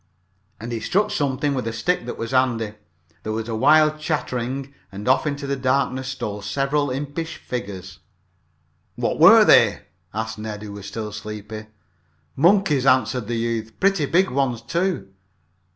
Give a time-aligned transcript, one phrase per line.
[0.59, 2.73] And he struck something with a stick that was handy.
[3.21, 7.99] There was a wild chattering and off into the darkness stole several impish figures.
[8.95, 11.67] "What were they?" asked Ned, who was still sleepy.
[12.35, 15.13] "Monkeys," answered the youth, "Pretty big ones, too."